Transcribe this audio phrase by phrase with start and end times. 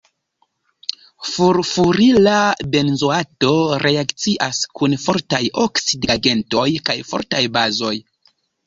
[1.33, 2.39] Furfurila
[2.77, 3.53] benzoato
[3.85, 7.97] reakcias kun fortaj oksidigagentoj kaj fortaj bazoj.